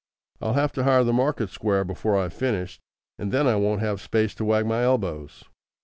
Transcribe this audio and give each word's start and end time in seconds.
I'll 0.41 0.53
have 0.53 0.71
to 0.71 0.83
hire 0.83 1.03
the 1.03 1.13
market 1.13 1.51
square 1.51 1.83
before 1.85 2.17
I've 2.17 2.33
finished, 2.33 2.81
and 3.19 3.31
then 3.31 3.45
I 3.45 3.55
won't 3.55 3.81
have 3.81 4.01
space 4.01 4.33
to 4.33 4.45
wag 4.45 4.65
my 4.65 4.81
elbows. 4.81 5.43